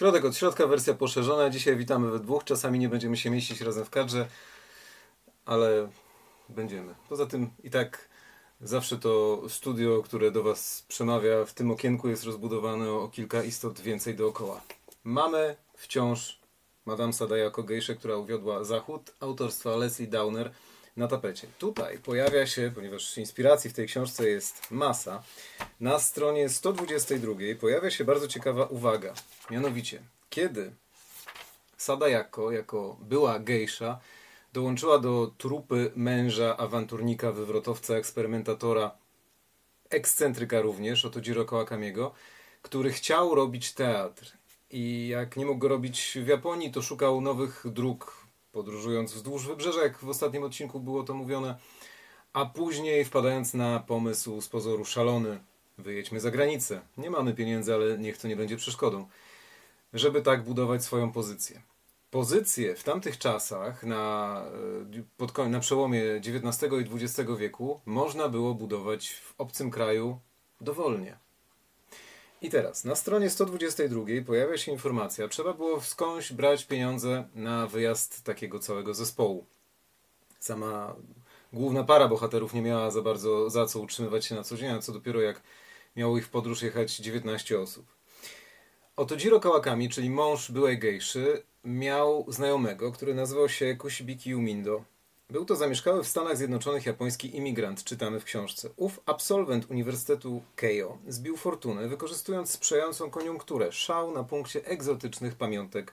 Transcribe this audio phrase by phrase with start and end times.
[0.00, 1.50] Środek od środka, wersja poszerzona.
[1.50, 2.44] Dzisiaj witamy we dwóch.
[2.44, 4.28] Czasami nie będziemy się mieścić razem w kadrze,
[5.44, 5.88] ale
[6.48, 6.94] będziemy.
[7.08, 8.08] Poza tym i tak
[8.60, 13.80] zawsze to studio, które do Was przemawia, w tym okienku jest rozbudowane o kilka istot
[13.80, 14.60] więcej dookoła.
[15.04, 16.40] Mamy wciąż
[16.86, 20.50] Madame Sadayako Gejsze, która uwiodła Zachód, autorstwa Leslie Downer
[20.96, 21.46] na tapecie.
[21.58, 25.22] Tutaj pojawia się, ponieważ inspiracji w tej książce jest masa,
[25.80, 29.14] na stronie 122 pojawia się bardzo ciekawa uwaga.
[29.50, 30.72] Mianowicie, kiedy
[31.76, 34.00] Sadayako, jako była gejsza,
[34.52, 38.90] dołączyła do trupy męża, awanturnika, wywrotowca, eksperymentatora,
[39.90, 42.14] ekscentryka również, oto Jiro Kawakamiego,
[42.62, 44.32] który chciał robić teatr.
[44.70, 48.19] I jak nie mógł go robić w Japonii, to szukał nowych dróg,
[48.52, 51.58] podróżując wzdłuż wybrzeża, w ostatnim odcinku było to mówione,
[52.32, 55.40] a później wpadając na pomysł z pozoru szalony,
[55.78, 56.80] wyjedźmy za granicę.
[56.98, 59.08] Nie mamy pieniędzy, ale niech to nie będzie przeszkodą,
[59.92, 61.62] żeby tak budować swoją pozycję.
[62.10, 64.42] Pozycję w tamtych czasach, na,
[64.98, 70.18] e, pod, na przełomie XIX i XX wieku, można było budować w obcym kraju
[70.60, 71.29] dowolnie.
[72.42, 78.22] I teraz, na stronie 122 pojawia się informacja, trzeba było skądś brać pieniądze na wyjazd
[78.22, 79.46] takiego całego zespołu.
[80.38, 80.96] Sama
[81.52, 84.78] główna para bohaterów nie miała za bardzo za co utrzymywać się na co dzień, a
[84.78, 85.42] co dopiero jak
[85.96, 87.86] miało ich w podróż jechać 19 osób.
[88.96, 94.84] Oto Jiro Kawakami, czyli mąż byłej gejszy, miał znajomego, który nazywał się Kushibiki Umindo.
[95.30, 98.70] Był to zamieszkały w Stanach Zjednoczonych japoński imigrant, czytamy w książce.
[98.76, 105.92] Ów absolwent Uniwersytetu Keio zbił fortunę, wykorzystując sprzyjającą koniunkturę, szał na punkcie egzotycznych pamiątek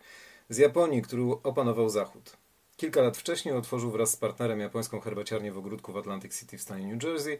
[0.49, 2.37] z Japonii, który opanował Zachód.
[2.77, 6.61] Kilka lat wcześniej otworzył wraz z partnerem japońską herbaciarnię w ogródku w Atlantic City w
[6.61, 7.37] stanie New Jersey.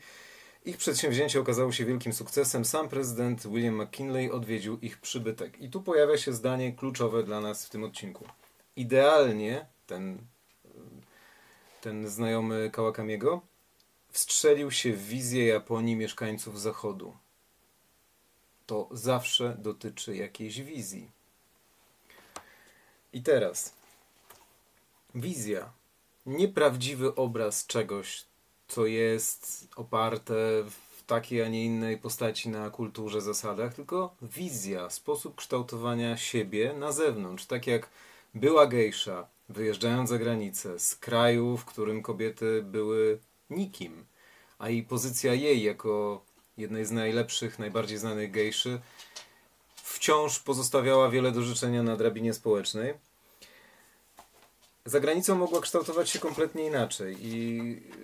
[0.65, 2.65] Ich przedsięwzięcie okazało się wielkim sukcesem.
[2.65, 5.61] Sam prezydent William McKinley odwiedził ich przybytek.
[5.61, 8.25] I tu pojawia się zdanie kluczowe dla nas w tym odcinku.
[8.75, 10.17] Idealnie ten
[11.81, 13.41] ten znajomy Kawakamiego,
[14.09, 17.17] wstrzelił się w wizję Japonii mieszkańców Zachodu.
[18.65, 21.11] To zawsze dotyczy jakiejś wizji.
[23.13, 23.73] I teraz
[25.15, 25.71] wizja,
[26.25, 28.25] nieprawdziwy obraz czegoś,
[28.67, 30.33] co jest oparte
[30.69, 36.91] w takiej, a nie innej postaci na kulturze, zasadach, tylko wizja, sposób kształtowania siebie na
[36.91, 37.45] zewnątrz.
[37.45, 37.89] Tak jak
[38.33, 43.19] była gejsza, wyjeżdżając za granicę z kraju, w którym kobiety były
[43.49, 44.05] nikim,
[44.59, 46.25] a i pozycja jej jako
[46.57, 48.79] jednej z najlepszych, najbardziej znanych gejszy
[49.97, 52.93] wciąż pozostawiała wiele do życzenia na drabinie społecznej.
[54.85, 57.61] Za granicą mogła kształtować się kompletnie inaczej i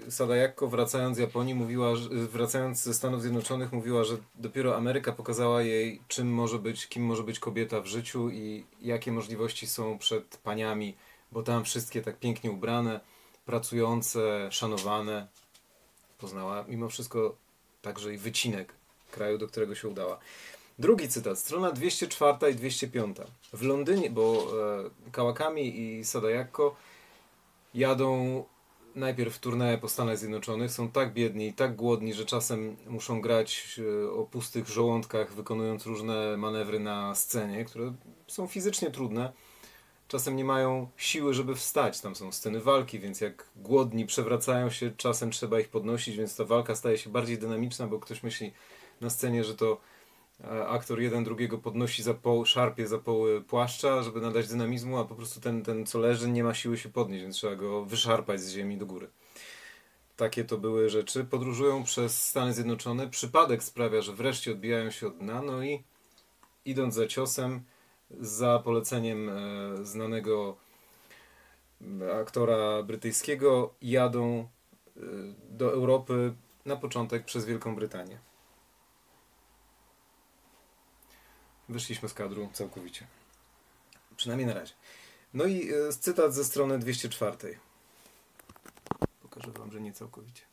[0.09, 6.01] Sadayako wracając z Japonii mówiła, wracając ze Stanów Zjednoczonych mówiła, że dopiero Ameryka pokazała jej
[6.07, 10.95] czym może być, kim może być kobieta w życiu i jakie możliwości są przed paniami
[11.33, 12.99] bo tam wszystkie tak pięknie ubrane,
[13.45, 15.27] pracujące, szanowane.
[16.17, 17.35] Poznała mimo wszystko
[17.81, 18.73] także i wycinek
[19.11, 20.19] kraju, do którego się udała.
[20.79, 23.17] Drugi cytat, strona 204 i 205.
[23.53, 24.47] W Londynie, bo
[25.05, 26.75] e, Kawakami i Sadayako
[27.73, 28.43] jadą
[28.95, 33.21] najpierw w turnę po Stanach Zjednoczonych, są tak biedni i tak głodni, że czasem muszą
[33.21, 37.93] grać e, o pustych żołądkach, wykonując różne manewry na scenie, które
[38.27, 39.33] są fizycznie trudne
[40.07, 42.01] czasem nie mają siły, żeby wstać.
[42.01, 46.45] Tam są sceny walki, więc jak głodni przewracają się, czasem trzeba ich podnosić, więc ta
[46.45, 48.53] walka staje się bardziej dynamiczna, bo ktoś myśli
[49.01, 49.77] na scenie, że to
[50.43, 55.05] e, aktor jeden drugiego podnosi za poł, szarpie za poły płaszcza, żeby nadać dynamizmu, a
[55.05, 58.41] po prostu ten, ten co leży nie ma siły się podnieść, więc trzeba go wyszarpać
[58.41, 59.09] z ziemi do góry.
[60.15, 61.23] Takie to były rzeczy.
[61.23, 63.09] Podróżują przez Stany Zjednoczone.
[63.09, 65.83] Przypadek sprawia, że wreszcie odbijają się od dna, no i
[66.65, 67.63] idąc za ciosem,
[68.19, 69.33] za poleceniem e,
[69.85, 70.57] znanego
[72.21, 74.99] aktora brytyjskiego jadą e,
[75.49, 76.33] do Europy
[76.65, 78.19] na początek przez Wielką Brytanię.
[81.69, 83.07] Wyszliśmy z kadru całkowicie.
[84.15, 84.73] Przynajmniej na razie.
[85.33, 87.59] No i e, cytat ze strony 204.
[89.21, 90.43] Pokażę Wam, że nie całkowicie.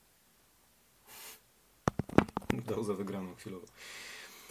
[2.67, 3.67] Dał za wygraną chwilowo.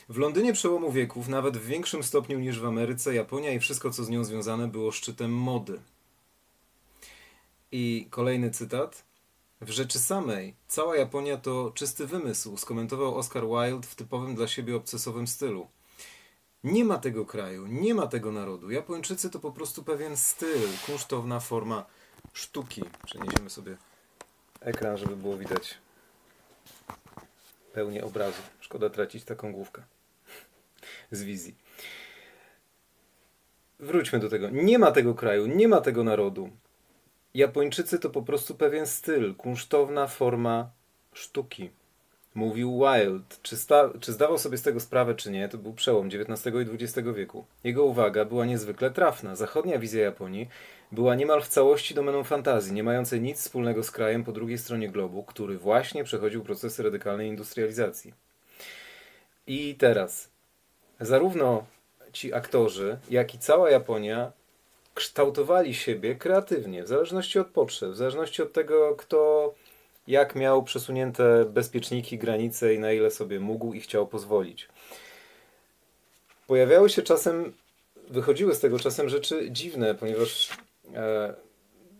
[0.09, 4.03] W Londynie przełomu wieków, nawet w większym stopniu niż w Ameryce, Japonia i wszystko, co
[4.03, 5.79] z nią związane, było szczytem mody.
[7.71, 9.03] I kolejny cytat.
[9.61, 14.75] W rzeczy samej, cała Japonia to czysty wymysł, skomentował Oscar Wilde w typowym dla siebie
[14.75, 15.67] obcesowym stylu.
[16.63, 18.71] Nie ma tego kraju, nie ma tego narodu.
[18.71, 21.85] Japończycy to po prostu pewien styl, kunsztowna forma
[22.33, 22.83] sztuki.
[23.05, 23.77] Przeniesiemy sobie
[24.61, 25.77] ekran, żeby było widać
[27.73, 28.41] pełnię obrazu.
[28.59, 29.83] Szkoda tracić taką główkę
[31.11, 31.55] z wizji.
[33.79, 34.49] wróćmy do tego.
[34.49, 36.49] Nie ma tego kraju, nie ma tego narodu.
[37.33, 40.71] Japończycy to po prostu pewien styl, kunsztowna forma
[41.13, 41.69] sztuki.
[42.35, 43.35] Mówił Wilde.
[43.41, 43.55] Czy,
[43.99, 47.45] czy zdawał sobie z tego sprawę, czy nie, to był przełom XIX i XX wieku.
[47.63, 49.35] Jego uwaga była niezwykle trafna.
[49.35, 50.49] Zachodnia wizja Japonii
[50.91, 54.89] była niemal w całości domeną fantazji, nie mającej nic wspólnego z krajem po drugiej stronie
[54.89, 58.13] globu, który właśnie przechodził procesy radykalnej industrializacji.
[59.47, 60.31] I teraz,
[60.99, 61.65] zarówno
[62.13, 64.31] ci aktorzy, jak i cała Japonia
[64.93, 69.53] kształtowali siebie kreatywnie, w zależności od potrzeb, w zależności od tego, kto
[70.07, 74.67] jak miał przesunięte bezpieczniki, granice i na ile sobie mógł i chciał pozwolić.
[76.47, 77.53] Pojawiały się czasem,
[78.09, 80.49] wychodziły z tego czasem rzeczy dziwne, ponieważ
[80.95, 81.33] e,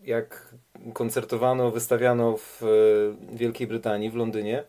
[0.04, 0.54] jak
[0.92, 4.64] koncertowano, wystawiano w e, Wielkiej Brytanii, w Londynie,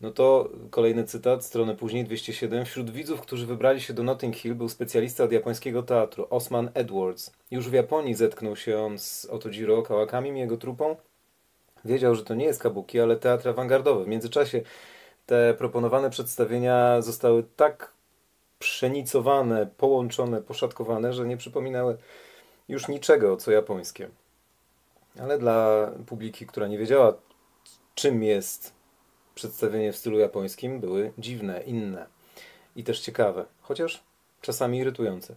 [0.00, 2.64] no to kolejny cytat, stronę później, 207.
[2.64, 7.32] Wśród widzów, którzy wybrali się do Notting Hill, był specjalista od japońskiego teatru, Osman Edwards.
[7.50, 10.96] Już w Japonii zetknął się on z Otojiro Kawakami i jego trupą.
[11.84, 14.04] Wiedział, że to nie jest kabuki, ale teatr awangardowy.
[14.04, 14.62] W międzyczasie
[15.26, 17.92] te proponowane przedstawienia zostały tak
[18.58, 21.96] przenicowane, połączone, poszatkowane, że nie przypominały
[22.68, 24.08] już niczego, co japońskie.
[25.20, 27.14] Ale dla publiki, która nie wiedziała,
[27.94, 28.72] czym jest
[29.34, 32.06] przedstawienie w stylu japońskim były dziwne, inne
[32.76, 34.02] i też ciekawe, chociaż
[34.40, 35.34] czasami irytujące.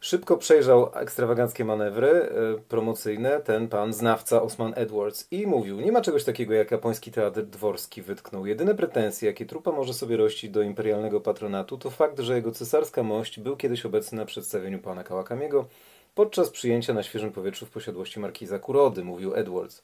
[0.00, 2.28] Szybko przejrzał ekstrawaganckie manewry y,
[2.68, 7.42] promocyjne ten pan znawca Osman Edwards i mówił, nie ma czegoś takiego jak japoński teatr
[7.42, 8.46] dworski wytknął.
[8.46, 13.02] Jedyne pretensje, jakie trupa może sobie rościć do imperialnego patronatu, to fakt, że jego cesarska
[13.02, 15.66] mość był kiedyś obecny na przedstawieniu pana Kałakamiego
[16.14, 19.82] podczas przyjęcia na świeżym powietrzu w posiadłości markiza Kurody, mówił Edwards.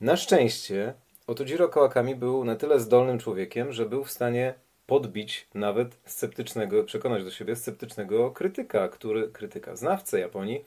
[0.00, 0.94] Na szczęście
[1.28, 4.54] Otojiro Kawakami był na tyle zdolnym człowiekiem, że był w stanie
[4.86, 10.64] podbić nawet sceptycznego, przekonać do siebie sceptycznego krytyka, który, krytyka, znawcę Japonii,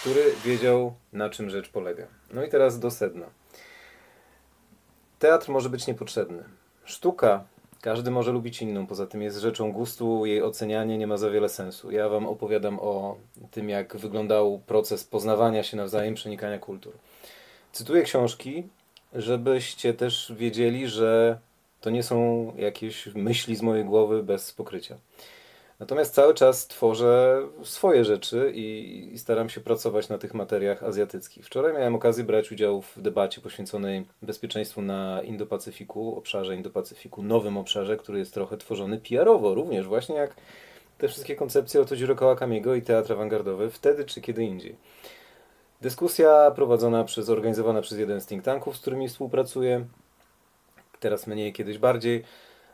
[0.00, 2.06] który wiedział na czym rzecz polega.
[2.30, 3.26] No i teraz do sedna.
[5.18, 6.44] Teatr może być niepotrzebny.
[6.84, 7.44] Sztuka,
[7.80, 11.48] każdy może lubić inną, poza tym jest rzeczą gustu, jej ocenianie nie ma za wiele
[11.48, 11.90] sensu.
[11.90, 13.16] Ja wam opowiadam o
[13.50, 16.92] tym, jak wyglądał proces poznawania się nawzajem, przenikania kultur.
[17.72, 18.64] Cytuję książki,
[19.14, 21.38] żebyście też wiedzieli, że
[21.80, 24.96] to nie są jakieś myśli z mojej głowy bez pokrycia.
[25.80, 31.46] Natomiast cały czas tworzę swoje rzeczy i, i, staram się pracować na tych materiach azjatyckich.
[31.46, 37.96] Wczoraj miałem okazję brać udział w debacie poświęconej bezpieczeństwu na Indo-Pacyfiku, obszarze Indo-Pacyfiku, nowym obszarze,
[37.96, 40.34] który jest trochę tworzony PR-owo, również właśnie jak
[40.98, 44.76] te wszystkie koncepcje o Tojiro Kawakamiego i teatr awangardowy wtedy czy kiedy indziej.
[45.82, 49.86] Dyskusja prowadzona przez, organizowana przez jeden z think tanków, z którymi współpracuję,
[51.00, 52.24] teraz mniej, kiedyś bardziej,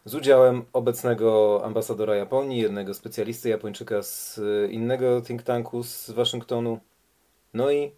[0.05, 4.40] z udziałem obecnego ambasadora Japonii, jednego specjalisty Japończyka z
[4.70, 6.78] innego think tanku z Waszyngtonu.
[7.55, 7.93] No i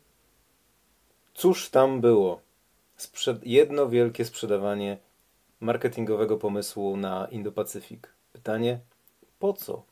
[1.34, 2.40] cóż tam było?
[3.42, 4.98] Jedno wielkie sprzedawanie
[5.60, 8.06] marketingowego pomysłu na Indo-Pacyfik.
[8.32, 8.78] Pytanie,
[9.38, 9.82] po co?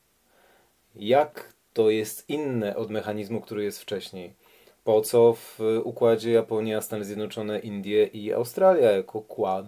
[0.95, 4.48] Jak to jest inne od mechanizmu, który jest wcześniej?
[4.89, 9.65] Po co w układzie Japonia, Stany Zjednoczone, Indie i Australia jako kład,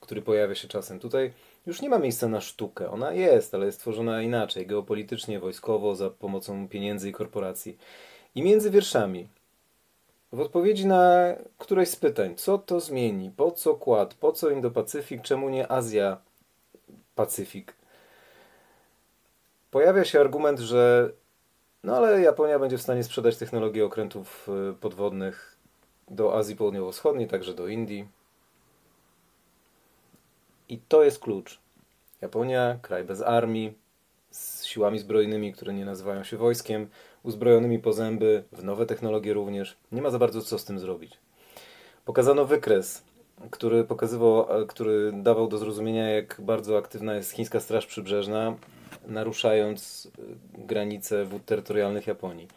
[0.00, 1.32] który pojawia się czasem tutaj?
[1.66, 2.90] Już nie ma miejsca na sztukę.
[2.90, 7.78] Ona jest, ale jest stworzona inaczej, geopolitycznie, wojskowo, za pomocą pieniędzy i korporacji.
[8.34, 9.28] I między wierszami,
[10.32, 15.22] w odpowiedzi na któreś z pytań, co to zmieni, po co kład, po co Indo-Pacyfik,
[15.22, 17.72] czemu nie Azja-Pacyfik,
[19.70, 21.10] pojawia się argument, że
[21.84, 25.56] no ale Japonia będzie w stanie sprzedać technologię okrętów y, podwodnych
[26.08, 28.08] do Azji Południowo-Wschodniej, także do Indii.
[30.68, 31.58] I to jest klucz.
[32.20, 33.74] Japonia, kraj bez armii,
[34.30, 36.88] z siłami zbrojnymi, które nie nazywają się wojskiem,
[37.22, 39.76] uzbrojonymi po zęby, w nowe technologie również.
[39.92, 41.18] Nie ma za bardzo co z tym zrobić.
[42.04, 43.02] Pokazano wykres,
[43.50, 48.56] który pokazywał, który dawał do zrozumienia, jak bardzo aktywna jest chińska straż przybrzeżna,
[49.10, 50.10] naruszając y,
[50.66, 52.48] granice wód terytorialnych Japonii.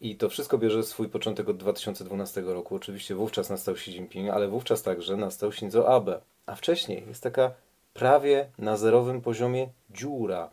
[0.00, 2.76] I to wszystko bierze swój początek od 2012 roku.
[2.76, 6.20] Oczywiście wówczas nastał Xi Jinping, ale wówczas także nastał Shinzo Abe.
[6.46, 7.50] A wcześniej jest taka
[7.94, 10.50] prawie na zerowym poziomie dziura,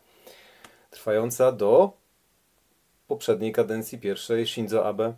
[0.90, 1.92] trwająca do
[3.08, 5.14] poprzedniej kadencji pierwszej Shinzo Abe,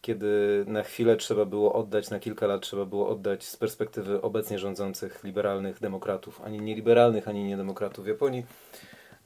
[0.00, 4.58] kiedy na chwilę trzeba było oddać, na kilka lat trzeba było oddać z perspektywy obecnie
[4.58, 8.46] rządzących liberalnych demokratów, ani nie liberalnych, ani nie demokratów w Japonii,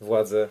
[0.01, 0.49] władzę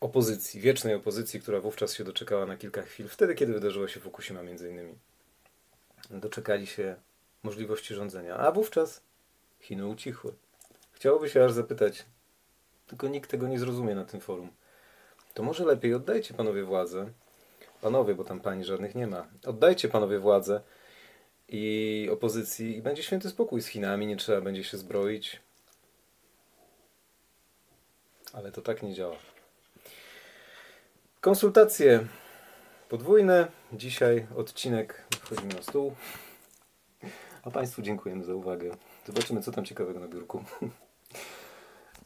[0.00, 4.42] opozycji, wiecznej opozycji, która wówczas się doczekała na kilka chwil, wtedy kiedy wydarzyło się Fukushima
[4.42, 4.94] między innymi.
[6.10, 6.96] Doczekali się
[7.42, 9.02] możliwości rządzenia, a wówczas
[9.60, 10.32] Chiny ucichły.
[10.92, 12.04] Chciałoby się aż zapytać,
[12.86, 14.50] tylko nikt tego nie zrozumie na tym forum.
[15.34, 17.12] to może lepiej oddajcie panowie władzę.
[17.80, 19.26] Panowie, bo tam pani żadnych nie ma.
[19.46, 20.60] Oddajcie panowie władzę
[21.48, 25.40] i opozycji i będzie święty spokój z Chinami, nie trzeba będzie się zbroić.
[28.32, 29.16] Ale to tak nie działa.
[31.20, 32.06] Konsultacje
[32.88, 33.48] podwójne.
[33.72, 35.94] Dzisiaj odcinek wchodzimy na stół.
[37.42, 38.70] A Państwu dziękujemy za uwagę.
[39.06, 40.44] Zobaczymy, co tam ciekawego na biurku.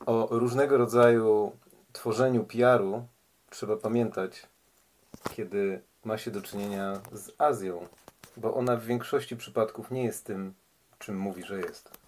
[0.07, 1.57] O różnego rodzaju
[1.93, 3.07] tworzeniu PR-u
[3.51, 4.43] trzeba pamiętać,
[5.37, 7.87] kiedy ma się do czynienia z Azją,
[8.37, 10.55] bo ona w większości przypadków nie jest tym,
[10.99, 12.02] czym mówi, że jest.